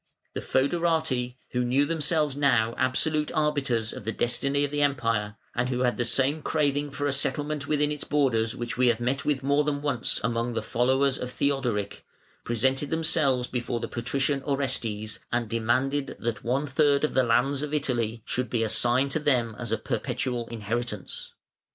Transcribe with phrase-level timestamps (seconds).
[0.33, 5.69] The fœderati, who knew themselves now absolute arbiters of the destiny of the Empire, and
[5.69, 9.25] who had the same craving for a settlement within its borders which we have met
[9.25, 12.03] with more than once among the followers of Theodoric,
[12.43, 17.71] presented themselves before the Patrician Orestes, and demanded that one third of the lands of
[17.71, 21.35] Italy should be assigned to them as a perpetual inheritance.